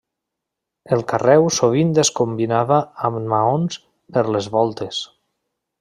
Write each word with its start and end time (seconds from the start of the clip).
El 0.95 1.03
carreu 1.11 1.45
sovint 1.57 1.91
es 2.05 2.11
combinava 2.21 2.81
amb 3.11 3.31
maons 3.35 3.79
per 4.17 4.29
les 4.37 4.53
voltes. 4.57 5.07